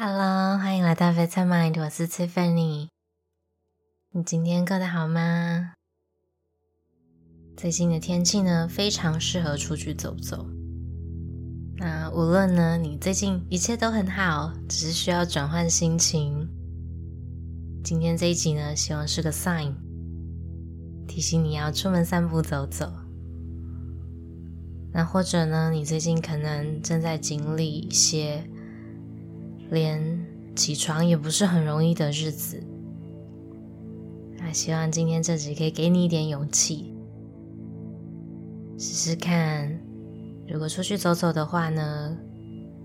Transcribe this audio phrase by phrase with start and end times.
[0.00, 2.86] Hello，欢迎来到 Vitamind，我是 Tiffany。
[4.12, 5.72] 你今天过得好吗？
[7.56, 10.46] 最近的天气呢，非常适合出去走走。
[11.78, 16.48] 那无论呢，你最近一切都很好，只是需要转换心情。
[17.82, 19.74] 今天这一集呢，希望是个 sign，
[21.08, 22.92] 提醒你要出门散步走走。
[24.92, 28.48] 那或者呢，你最近可能正在经历一些。
[29.70, 32.62] 连起床也不是很容易的日子，
[34.38, 36.94] 那希望今天这集可以给你一点勇气，
[38.78, 39.78] 试试看，
[40.48, 42.16] 如果出去走走的话呢，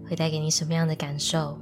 [0.06, 1.58] 会带给你什么样的感受？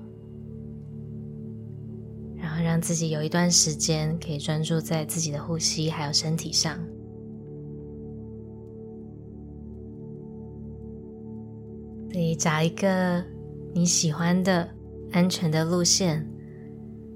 [2.36, 6.78] 然后让自己有一段时间可以专注在自己的呼吸还有身体上，
[12.12, 13.24] 可以找一个
[13.74, 14.68] 你喜欢的。
[15.12, 16.26] 安全的路线，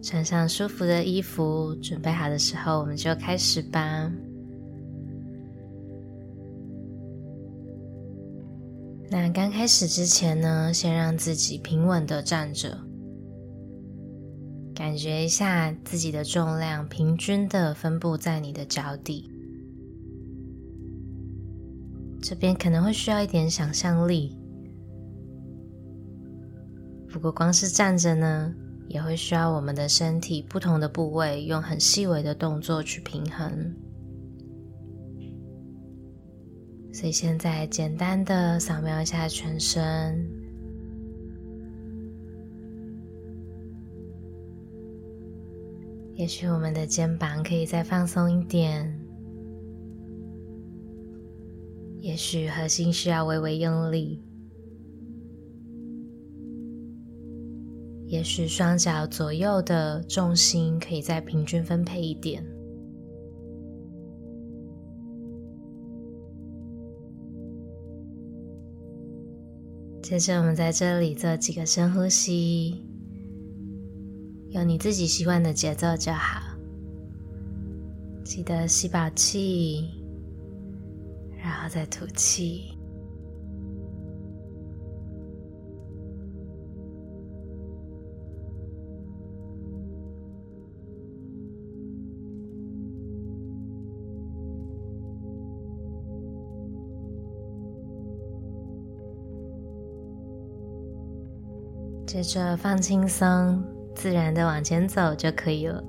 [0.01, 4.11] 穿上舒服的衣服，准备好的时候，我们就开始吧。
[9.09, 12.77] 那刚开始之前呢，先让自己平稳的站着，
[14.73, 19.29] 感觉一下自己的重量平均的分布在你的脚底。
[22.21, 24.35] 这边可能会需要一点想象力。
[27.15, 28.53] 不过，光是站着呢，
[28.89, 33.73] 也会需要我们的身体不同的部位用很细微的动作去平衡。
[36.91, 40.29] 所以，现在简单的扫描一下全身，
[46.15, 48.93] 也许我们的肩膀可以再放松一点，
[52.01, 54.21] 也许核心需要微微用力。
[58.07, 62.45] 也许双脚左右的重心可以再平均分配一点。
[70.03, 72.85] 接着，我们在这里做几个深呼吸，
[74.49, 76.43] 用你自己习惯的节奏就好。
[78.23, 79.89] 记得吸饱气，
[81.43, 82.74] 然后再吐气。
[102.15, 103.61] 接着放轻松，
[103.93, 105.83] 自然的往前走就可以了。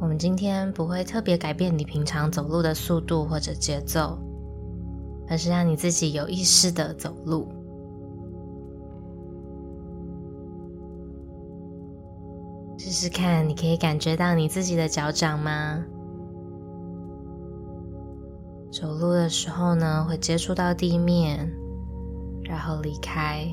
[0.00, 4.16] 我们今天不会特别改变你平常走路的速度或者节奏，
[5.28, 7.48] 而是让你自己有意识的走路。
[12.78, 15.84] 试试看，你可以感觉到你自己的脚掌吗？
[18.70, 21.52] 走路的时候呢，会接触到地面，
[22.44, 23.44] 然后离开。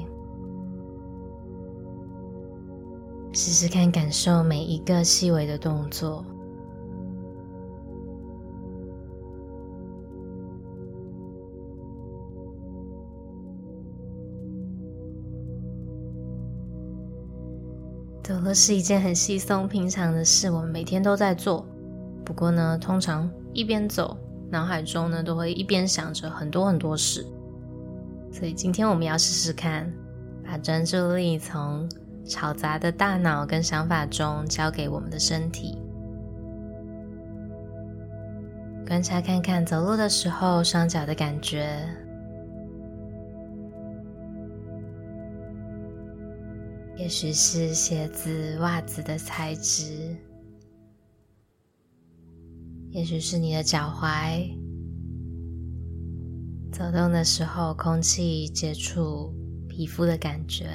[3.36, 6.24] 试试看，感受每一个细微的动作。
[18.24, 21.66] 走路是一件很稀松平常的事，我们每天都在做。
[22.24, 24.18] 不过呢，通常一边走，
[24.50, 27.28] 脑海中呢都会一边想着很多很多事。
[28.32, 29.94] 所以今天我们要试试看，
[30.46, 31.88] 把专注力从
[32.28, 35.78] 吵杂的大脑跟想法中，交给我们的身体，
[38.88, 41.88] 观察看看走路的时候双脚的感觉，
[46.98, 50.18] 也许是鞋子、袜子的材质，
[52.90, 54.50] 也许是你的脚踝，
[56.72, 59.32] 走动的时候空气接触
[59.70, 60.68] 皮肤的感觉。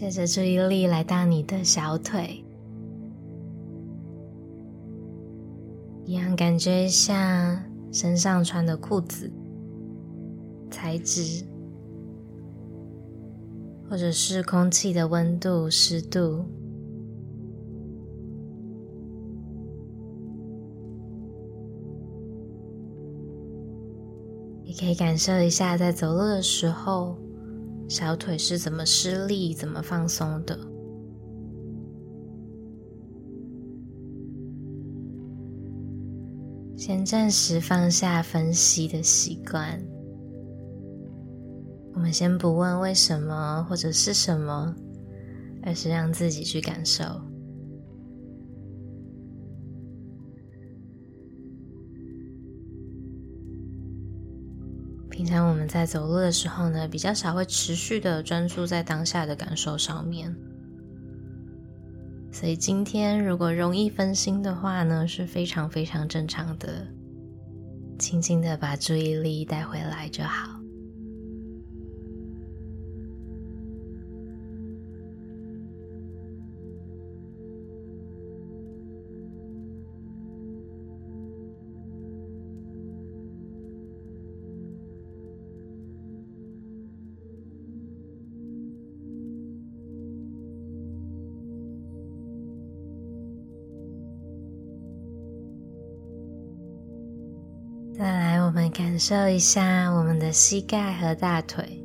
[0.00, 2.42] 接着注意力来到你的小腿，
[6.06, 7.62] 一样感觉一下
[7.92, 9.30] 身上穿的裤子
[10.70, 11.44] 材质，
[13.90, 16.46] 或者是空气的温度、湿度，
[24.64, 27.18] 也可以感受一下在走路的时候。
[27.90, 30.56] 小腿是怎么施力怎么放松的。
[36.76, 39.82] 先暂时放下分析的习惯。
[41.92, 44.72] 我们先不问为什么或者是什么
[45.64, 47.29] 而是让自己去感受。
[55.20, 60.34] 平常我们在走路的时候呢，比较少会持续的专注在当下的感受上面。
[62.32, 66.86] 所以今天如果容易分心的话呢，是非常非常正常的，
[67.98, 70.59] 轻轻的把注意力带回来就好。
[98.00, 101.84] 再来，我们感受一下我们的膝盖和大腿，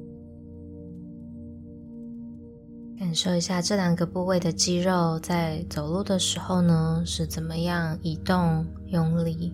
[2.98, 9.54] 感受一下这两个部位的肌肉在走路的时候呢，是怎么样移动、用力。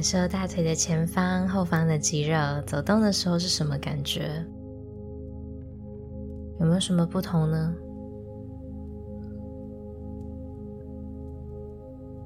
[0.00, 2.34] 感受大腿的前方、后方的肌肉
[2.66, 4.42] 走动的时候是什么感觉？
[6.58, 7.74] 有没有什么不同呢？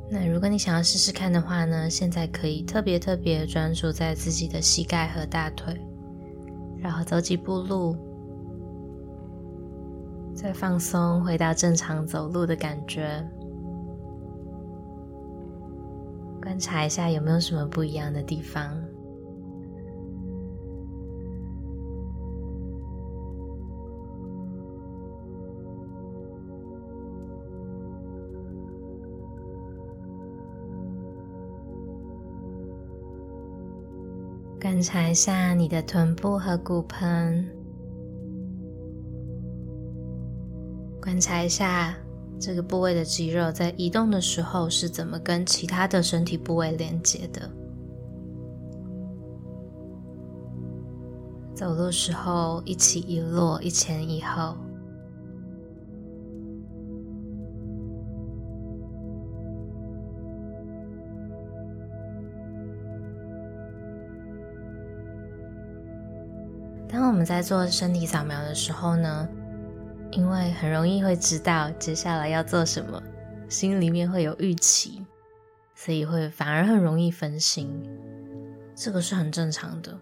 [0.09, 5.77] 那如果你想要试试看的话呢，现在可以特别特别专注在自己的膝盖和大腿，
[6.79, 7.97] 然后走几步路，
[10.33, 13.29] 再放松，回到正常走路的感觉。
[16.55, 18.81] 观察一下有没有什么不一样的地方。
[34.61, 37.45] 观察一下你的臀部和骨盆。
[41.03, 42.04] 观察一下。
[42.45, 47.51] 这个部位的肌肉在移动的时候是怎么跟其他的身体部位连接的？
[51.55, 54.55] 走路时候一起一落，一前一后。
[66.87, 69.27] 当我们在做身体扫描的时候呢，
[70.15, 73.03] 因为很容易会知道接下来要做什么，
[73.49, 75.05] 心里面会有预期，
[75.75, 77.69] 所以会反而很容易分心，
[78.77, 79.99] 这个是很正常的。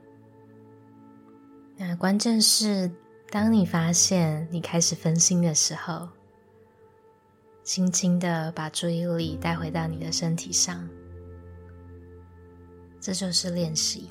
[1.79, 2.91] 那关键是，
[3.31, 6.07] 当你发现你开始分心的时候，
[7.63, 10.87] 轻轻的把注意力带回到你的身体上，
[13.01, 14.11] 这就是练习。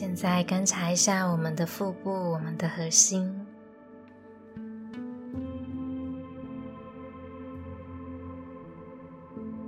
[0.00, 3.34] 现在观察一下我们的腹部，我们的核心。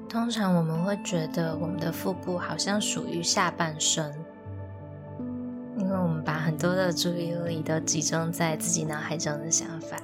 [0.08, 4.14] 通常我们会觉得我们的腹部好像属于下半身，
[5.76, 9.96] 因为我们把很多的注意力都集中在自己脑海中的想法。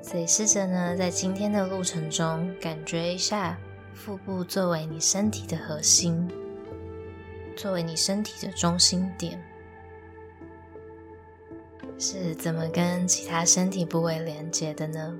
[0.00, 3.58] 所以试着呢，在今天的路程中，感觉一下
[3.92, 6.26] 腹部作为你身体的核心。
[7.62, 9.40] 作为你身体的中心点，
[11.96, 15.16] 是怎么跟其他身体部位连接的呢？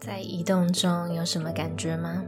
[0.00, 2.24] 在移动中有什么感觉吗？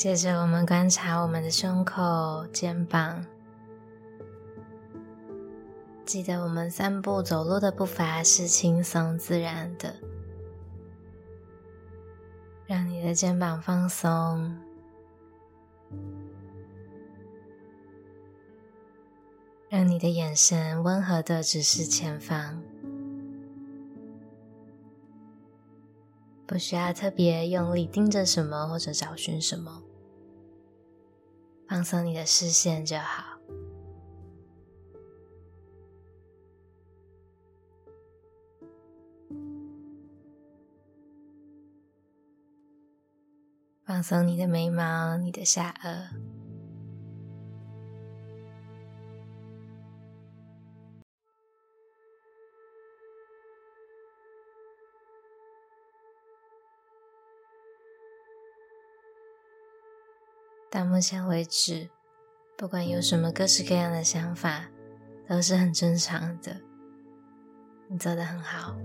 [0.00, 3.22] 接着，我们观察我们的胸口、肩膀。
[6.06, 9.94] 记得，我们散步走路的步伐是轻松自然的，
[12.64, 14.56] 让你的肩膀放松，
[19.68, 22.62] 让你的眼神温和的直视前方。
[26.46, 29.82] 不需要特别用力盯着什么或者找寻什么，
[31.70, 33.38] 放松你的视线就好。
[43.84, 46.39] 放松你的眉毛、你的下颚。
[60.70, 61.90] 到目前为止，
[62.56, 64.70] 不管有什么各式各样的想法，
[65.28, 66.60] 都是很正常的。
[67.88, 68.76] 你做的很好。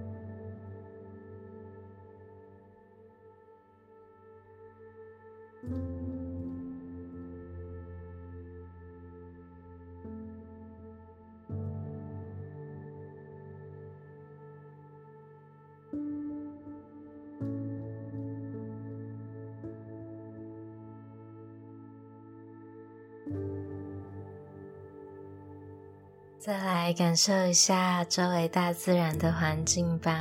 [26.46, 30.14] 再来感受一下周围大自然的环境吧，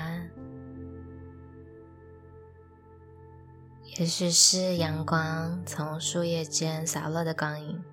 [3.99, 7.85] 也许是阳光从树叶间洒落的光影，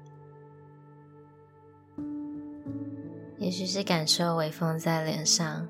[3.37, 5.67] 也许是感受微风在脸上，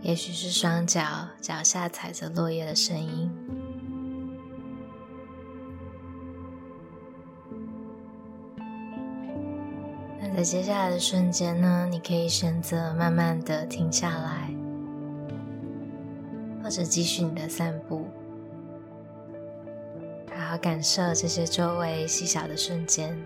[0.00, 1.02] 也许是双脚
[1.40, 3.28] 脚下踩着落叶的声音。
[10.42, 14.52] 在接下来的瞬间呢，你可以选择慢慢的停下来，
[16.60, 18.08] 或者继续你的散步，
[20.34, 23.16] 好好感受这些周围细小的瞬间。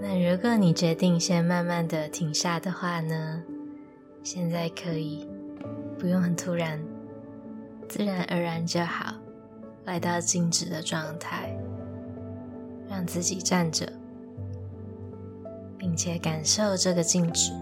[0.00, 3.42] 那如果你决定先慢慢的停下的话呢，
[4.22, 5.28] 现在可以，
[5.98, 6.93] 不用很突然。
[7.88, 9.14] 自然而然就好，
[9.84, 11.56] 来到静止的状态，
[12.88, 13.86] 让自己站着，
[15.78, 17.52] 并且感受这个静止。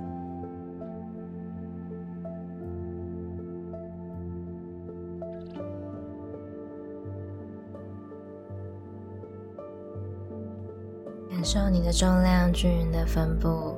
[11.28, 13.76] 感受你的重量均匀的分布，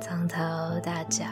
[0.00, 0.38] 从头
[0.82, 1.24] 到脚。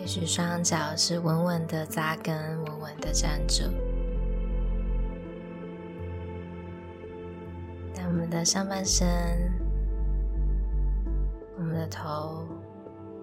[0.00, 3.70] 也许双脚是稳稳的扎根，稳稳的站着。
[7.94, 9.06] 但我们的上半身、
[11.58, 12.48] 我们的头、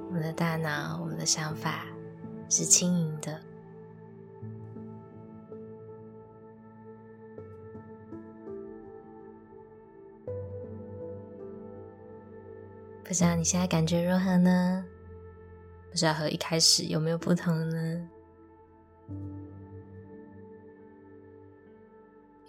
[0.07, 1.87] 我们的大脑、我们的想法
[2.47, 3.39] 是轻盈的。
[13.03, 14.85] 不知道你现在感觉如何呢？
[15.97, 18.07] 不知道和一开始有没有不同呢？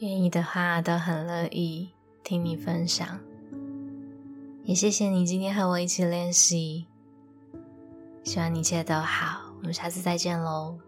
[0.00, 1.88] 愿意的话，都很乐意
[2.22, 3.18] 听你分享。
[4.64, 6.88] 也谢谢你今天和我一起练习，
[8.22, 9.54] 希望你一切都好。
[9.60, 10.87] 我们下次再见喽。